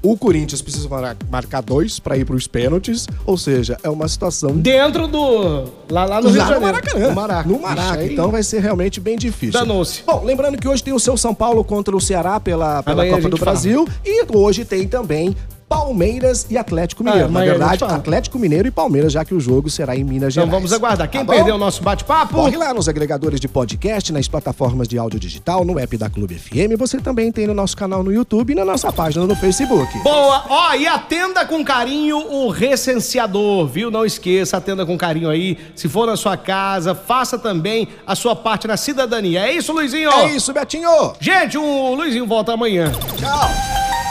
O 0.00 0.16
Corinthians 0.16 0.62
precisa 0.62 0.88
mar- 0.88 1.16
marcar 1.28 1.60
dois 1.60 1.98
pra 1.98 2.16
ir 2.16 2.24
pros 2.24 2.46
pênaltis. 2.46 3.08
Ou 3.26 3.36
seja, 3.36 3.76
é 3.82 3.88
uma 3.88 4.06
situação 4.06 4.56
Dentro 4.56 5.08
do. 5.08 5.64
Lá, 5.90 6.04
lá 6.04 6.20
no 6.20 6.28
Rio 6.28 6.38
Lá 6.38 6.44
de 6.44 6.50
no 6.54 6.60
Janeiro. 6.60 6.60
Maracanã. 6.62 7.08
No 7.08 7.14
Maraca. 7.16 7.48
No 7.48 7.58
Maraca. 7.60 7.88
Ixi, 7.96 7.98
aí- 8.06 8.12
Então 8.12 8.30
vai 8.30 8.42
ser 8.44 8.60
realmente 8.60 9.00
bem 9.00 9.18
difícil. 9.18 9.58
Danou-se. 9.58 10.02
Bom, 10.06 10.22
lembrando 10.24 10.56
que 10.56 10.68
hoje 10.68 10.84
tem 10.84 10.94
o 10.94 11.00
seu 11.00 11.16
São 11.16 11.34
Paulo 11.34 11.64
contra 11.64 11.96
o 11.96 12.00
Ceará 12.00 12.38
pela, 12.38 12.80
pela 12.84 13.04
Copa 13.08 13.28
do 13.28 13.36
Brasil. 13.38 13.88
E 14.04 14.24
hoje 14.32 14.64
tem 14.64 14.86
também 14.86 15.36
Palmeiras 15.68 16.46
e 16.48 16.56
Atlético 16.56 17.04
Mineiro. 17.04 17.26
Ah, 17.26 17.30
Na 17.30 17.40
verdade. 17.40 17.84
Atlético 17.84 18.38
Mineiro 18.38 18.66
e 18.68 18.70
Palmeiras, 18.70 19.12
já 19.12 19.24
que 19.24 19.34
o 19.34 19.40
jogo 19.40 19.68
será 19.68 19.94
em 19.94 20.02
Minas 20.04 20.32
Então 20.32 20.44
Gerais. 20.44 20.50
vamos 20.50 20.72
aguardar. 20.72 21.08
Quem 21.10 21.24
Tá 21.24 21.32
perdeu 21.34 21.56
o 21.56 21.58
nosso 21.58 21.82
bate-papo? 21.82 22.34
Corre 22.34 22.56
lá 22.56 22.72
nos 22.72 22.88
agregadores 22.88 23.38
de 23.40 23.46
podcast, 23.48 24.12
nas 24.12 24.26
plataformas 24.28 24.88
de 24.88 24.96
áudio 24.98 25.20
digital, 25.20 25.64
no 25.64 25.78
app 25.78 25.96
da 25.96 26.08
Clube 26.08 26.34
FM. 26.38 26.76
Você 26.78 26.98
também 26.98 27.30
tem 27.30 27.46
no 27.46 27.54
nosso 27.54 27.76
canal 27.76 28.02
no 28.02 28.12
YouTube 28.12 28.52
e 28.52 28.54
na 28.54 28.64
nossa 28.64 28.92
página 28.92 29.26
no 29.26 29.36
Facebook. 29.36 29.98
Boa! 30.02 30.44
Ó, 30.48 30.74
e 30.74 30.86
atenda 30.86 31.44
com 31.44 31.62
carinho 31.64 32.16
o 32.18 32.48
recenseador, 32.48 33.66
viu? 33.66 33.90
Não 33.90 34.04
esqueça, 34.06 34.56
atenda 34.56 34.86
com 34.86 34.96
carinho 34.96 35.28
aí. 35.28 35.58
Se 35.74 35.88
for 35.88 36.06
na 36.06 36.16
sua 36.16 36.36
casa, 36.36 36.94
faça 36.94 37.38
também 37.38 37.88
a 38.06 38.14
sua 38.14 38.34
parte 38.34 38.66
na 38.66 38.76
cidadania. 38.76 39.46
É 39.46 39.52
isso, 39.52 39.72
Luizinho? 39.72 40.10
É 40.10 40.34
isso, 40.34 40.52
Betinho! 40.52 41.12
Gente, 41.20 41.58
o 41.58 41.94
Luizinho 41.94 42.26
volta 42.26 42.52
amanhã. 42.52 42.90
Tchau! 43.18 43.87